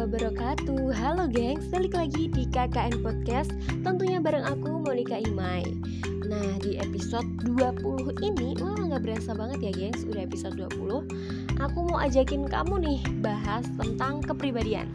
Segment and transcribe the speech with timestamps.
[0.00, 0.96] wabarakatuh.
[0.96, 3.52] Halo gengs, balik lagi di KKN Podcast.
[3.84, 5.60] Tentunya bareng aku Monica Imai.
[6.24, 10.08] Nah di episode 20 ini Wah gak berasa banget ya gengs.
[10.08, 11.04] Udah episode 20
[11.60, 14.88] Aku mau ajakin kamu nih Bahas tentang kepribadian.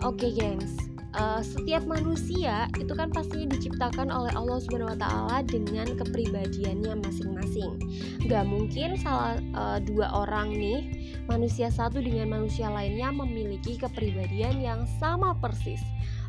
[0.00, 0.72] Oke gengs.
[1.12, 4.56] Uh, setiap manusia itu kan pastinya diciptakan oleh Allah
[4.96, 7.76] Taala dengan kepribadiannya masing-masing.
[8.24, 14.80] Gak mungkin salah uh, dua orang nih manusia satu dengan manusia lainnya memiliki kepribadian yang
[15.00, 15.80] sama persis.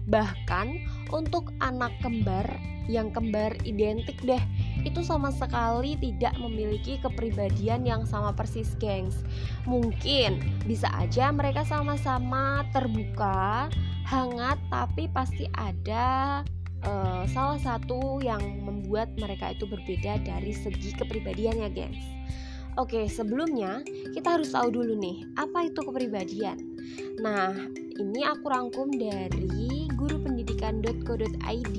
[0.05, 0.67] Bahkan
[1.11, 2.45] untuk anak kembar
[2.85, 4.41] yang kembar identik deh
[4.85, 9.25] itu sama sekali tidak memiliki kepribadian yang sama persis gengs
[9.65, 10.37] mungkin
[10.69, 13.69] bisa aja mereka sama-sama terbuka
[14.05, 16.41] hangat tapi pasti ada
[16.85, 22.05] uh, salah satu yang membuat mereka itu berbeda dari segi kepribadiannya gengs
[22.75, 23.79] Oke, sebelumnya
[24.11, 26.59] kita harus tahu dulu nih, apa itu kepribadian.
[27.23, 27.55] Nah,
[27.95, 31.77] ini aku rangkum dari gurupendidikan.co.id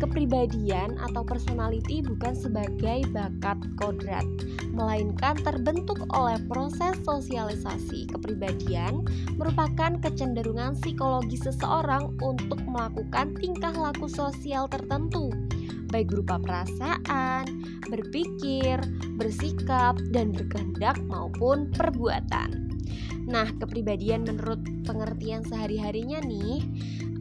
[0.00, 4.26] Kepribadian atau personality bukan sebagai bakat kodrat,
[4.74, 8.10] melainkan terbentuk oleh proses sosialisasi.
[8.10, 9.06] Kepribadian
[9.38, 15.30] merupakan kecenderungan psikologi seseorang untuk melakukan tingkah laku sosial tertentu,
[15.94, 17.46] baik berupa perasaan,
[17.86, 18.82] berpikir,
[19.14, 22.74] bersikap, dan berkehendak maupun perbuatan.
[23.30, 26.60] Nah, kepribadian menurut pengertian sehari-harinya nih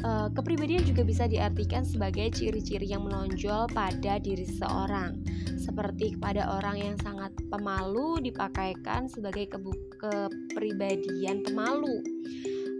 [0.04, 5.24] uh, kepribadian juga bisa diartikan sebagai ciri-ciri yang menonjol pada diri seseorang.
[5.56, 9.48] Seperti kepada orang yang sangat pemalu dipakaikan sebagai
[10.02, 12.04] kepribadian pemalu.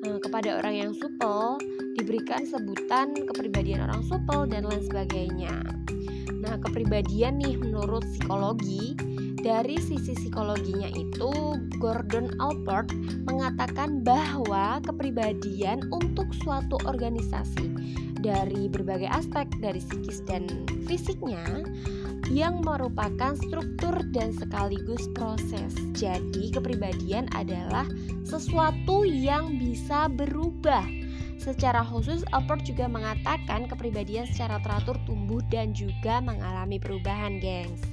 [0.04, 1.56] Uh, kepada orang yang supel
[1.96, 5.64] diberikan sebutan kepribadian orang supel dan lain sebagainya.
[6.44, 9.00] Nah, kepribadian nih menurut psikologi
[9.40, 12.92] dari sisi psikologinya itu, Gordon Albert
[13.32, 17.72] mengatakan bahwa kepribadian untuk suatu organisasi
[18.20, 20.48] dari berbagai aspek dari psikis dan
[20.84, 21.44] fisiknya
[22.32, 25.76] yang merupakan struktur dan sekaligus proses.
[25.98, 27.88] Jadi, kepribadian adalah
[28.24, 30.86] sesuatu yang bisa berubah.
[31.42, 37.84] Secara khusus, Albert juga mengatakan kepribadian secara teratur tumbuh dan juga mengalami perubahan, gengs.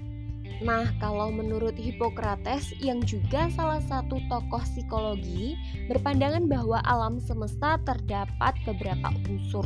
[0.60, 5.56] Nah, kalau menurut Hippocrates yang juga salah satu tokoh psikologi,
[5.88, 9.64] berpandangan bahwa alam semesta terdapat beberapa unsur,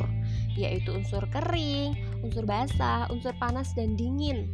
[0.54, 4.48] yaitu unsur kering, unsur basah, unsur panas dan dingin.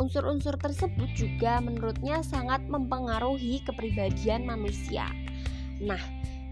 [0.00, 5.04] Unsur-unsur tersebut juga menurutnya sangat mempengaruhi kepribadian manusia.
[5.76, 6.00] Nah,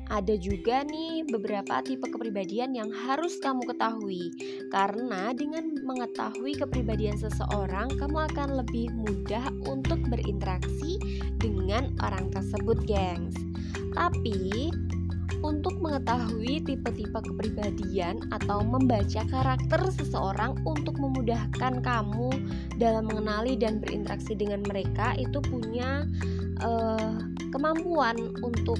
[0.08, 4.32] ada juga nih beberapa tipe kepribadian yang harus kamu ketahui.
[4.72, 11.00] Karena dengan mengetahui kepribadian seseorang, kamu akan lebih mudah untuk berinteraksi
[11.40, 13.36] dengan orang tersebut, gengs.
[13.92, 14.72] Tapi
[15.42, 22.30] untuk mengetahui tipe-tipe kepribadian atau membaca karakter seseorang untuk memudahkan kamu
[22.76, 26.06] dalam mengenali dan berinteraksi dengan mereka itu punya
[26.62, 27.22] uh,
[27.54, 28.78] kemampuan untuk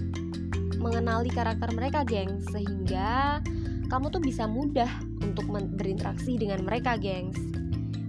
[0.78, 3.42] mengenali karakter mereka, gengs, sehingga
[3.90, 4.88] kamu tuh bisa mudah
[5.20, 7.38] untuk berinteraksi dengan mereka, gengs.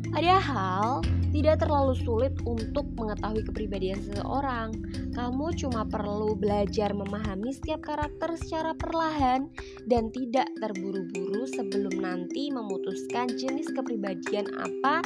[0.09, 1.01] Padahal
[1.39, 4.75] tidak terlalu sulit untuk mengetahui kepribadian seseorang.
[5.15, 9.47] Kamu cuma perlu belajar memahami setiap karakter secara perlahan
[9.87, 14.99] dan tidak terburu-buru sebelum nanti memutuskan jenis kepribadian apa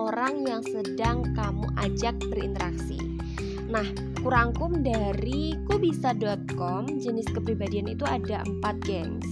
[0.00, 2.96] orang yang sedang kamu ajak berinteraksi.
[3.68, 3.84] Nah,
[4.24, 9.28] kurangkum dari kubisa.com jenis kepribadian itu ada empat gengs.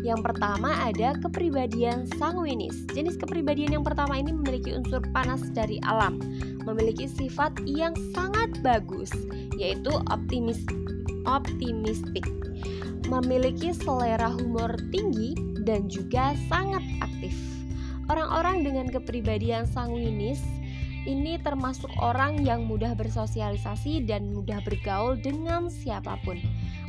[0.00, 2.88] Yang pertama ada kepribadian sanguinis.
[2.96, 6.16] Jenis kepribadian yang pertama ini memiliki unsur panas dari alam,
[6.64, 9.12] memiliki sifat yang sangat bagus,
[9.60, 10.64] yaitu optimis
[11.28, 12.24] optimistik,
[13.12, 15.36] memiliki selera humor tinggi
[15.68, 17.36] dan juga sangat aktif.
[18.08, 20.40] Orang-orang dengan kepribadian sanguinis
[21.08, 26.36] ini termasuk orang yang mudah bersosialisasi dan mudah bergaul dengan siapa pun.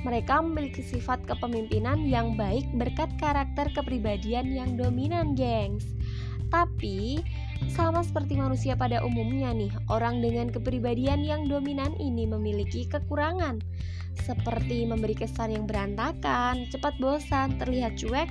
[0.01, 5.85] Mereka memiliki sifat kepemimpinan yang baik berkat karakter kepribadian yang dominan, gengs.
[6.51, 7.23] Tapi,
[7.71, 13.63] sama seperti manusia pada umumnya nih, orang dengan kepribadian yang dominan ini memiliki kekurangan
[14.19, 18.27] seperti memberi kesan yang berantakan, cepat bosan, terlihat cuek,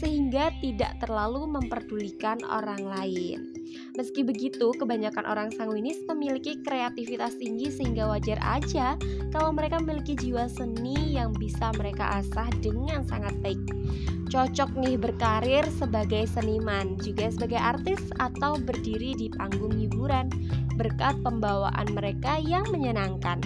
[0.00, 3.52] sehingga tidak terlalu memperdulikan orang lain.
[3.94, 8.96] Meski begitu, kebanyakan orang sanguinis memiliki kreativitas tinggi sehingga wajar aja
[9.30, 13.60] kalau mereka memiliki jiwa seni yang bisa mereka asah dengan sangat baik.
[14.30, 20.30] Cocok nih berkarir sebagai seniman, juga sebagai artis atau berdiri di panggung hiburan
[20.80, 23.42] berkat pembawaan mereka yang menyenangkan.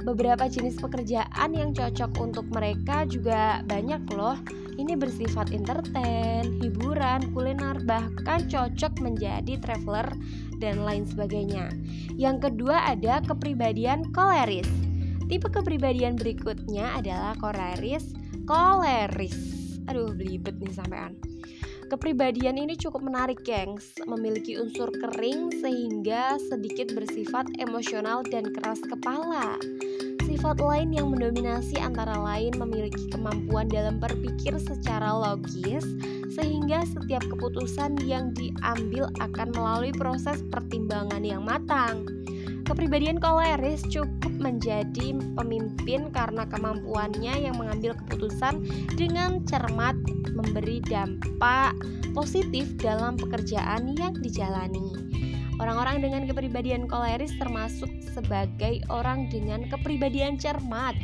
[0.00, 4.32] beberapa jenis pekerjaan yang cocok untuk mereka juga banyak loh.
[4.80, 10.08] Ini bersifat entertain, hiburan, kuliner, bahkan cocok menjadi traveler
[10.56, 11.68] dan lain sebagainya.
[12.16, 14.64] Yang kedua ada kepribadian koleris.
[15.28, 18.16] Tipe kepribadian berikutnya adalah koleris,
[18.48, 19.36] koleris.
[19.84, 21.20] Aduh, belibet nih sampean.
[21.92, 24.00] Kepribadian ini cukup menarik, gengs.
[24.08, 29.60] Memiliki unsur kering sehingga sedikit bersifat emosional dan keras kepala.
[30.30, 35.82] Sifat lain yang mendominasi antara lain memiliki kemampuan dalam berpikir secara logis,
[36.30, 42.06] sehingga setiap keputusan yang diambil akan melalui proses pertimbangan yang matang.
[42.62, 48.62] Kepribadian koleris cukup menjadi pemimpin karena kemampuannya yang mengambil keputusan
[48.94, 49.98] dengan cermat
[50.30, 51.74] memberi dampak
[52.14, 54.94] positif dalam pekerjaan yang dijalani.
[55.60, 60.96] Orang-orang dengan kepribadian koleris termasuk sebagai orang dengan kepribadian cermat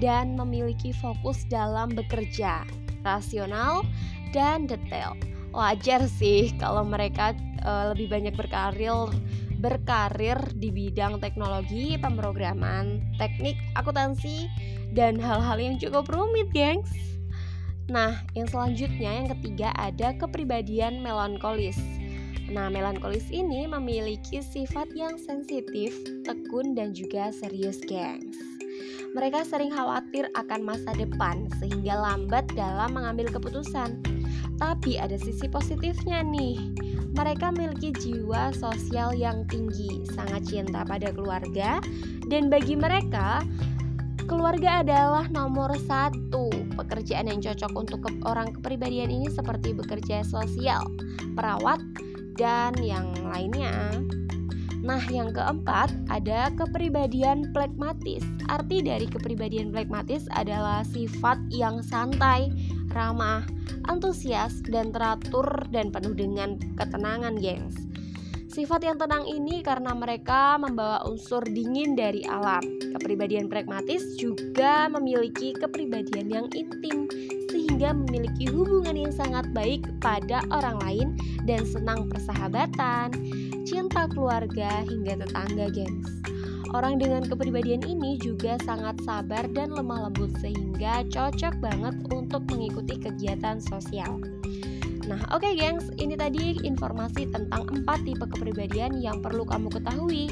[0.00, 2.64] dan memiliki fokus dalam bekerja,
[3.04, 3.84] rasional,
[4.32, 5.12] dan detail.
[5.52, 7.36] Wajar sih kalau mereka
[7.68, 9.12] uh, lebih banyak berkarir
[9.60, 14.48] berkarir di bidang teknologi, pemrograman, teknik, akuntansi,
[14.96, 16.88] dan hal-hal yang cukup rumit, gengs.
[17.92, 21.76] Nah, yang selanjutnya yang ketiga ada kepribadian melankolis.
[22.50, 25.94] Nah, melankolis ini memiliki sifat yang sensitif,
[26.26, 28.34] tekun, dan juga serius, gengs.
[29.14, 34.02] Mereka sering khawatir akan masa depan sehingga lambat dalam mengambil keputusan.
[34.58, 36.58] Tapi ada sisi positifnya nih
[37.10, 41.82] mereka memiliki jiwa sosial yang tinggi, sangat cinta pada keluarga,
[42.30, 43.42] dan bagi mereka,
[44.30, 46.48] keluarga adalah nomor satu.
[46.78, 50.86] Pekerjaan yang cocok untuk orang kepribadian ini seperti bekerja sosial,
[51.34, 51.82] perawat,
[52.36, 53.96] dan yang lainnya.
[54.80, 58.24] Nah, yang keempat ada kepribadian plekmatis.
[58.48, 62.48] Arti dari kepribadian plekmatis adalah sifat yang santai,
[62.96, 63.44] ramah,
[63.92, 67.76] antusias, dan teratur dan penuh dengan ketenangan, gengs.
[68.50, 72.58] Sifat yang tenang ini karena mereka membawa unsur dingin dari alam.
[72.98, 77.06] Kepribadian pragmatis juga memiliki kepribadian yang intim,
[77.46, 81.08] sehingga memiliki hubungan yang sangat baik pada orang lain
[81.46, 83.14] dan senang persahabatan,
[83.62, 86.10] cinta keluarga, hingga tetangga, gengs.
[86.74, 92.98] Orang dengan kepribadian ini juga sangat sabar dan lemah lembut sehingga cocok banget untuk mengikuti
[92.98, 94.18] kegiatan sosial.
[95.10, 100.30] Nah, oke okay, gengs, ini tadi informasi tentang empat tipe kepribadian yang perlu kamu ketahui.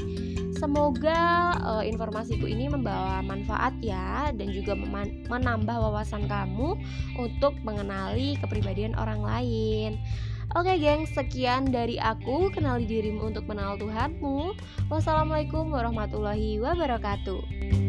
[0.55, 4.79] Semoga uh, informasiku ini membawa manfaat ya dan juga
[5.27, 6.79] menambah wawasan kamu
[7.19, 9.99] untuk mengenali kepribadian orang lain.
[10.55, 14.57] Oke geng, sekian dari aku Kenali dirimu untuk mengenal Tuhanmu
[14.89, 17.88] Wassalamualaikum warahmatullahi wabarakatuh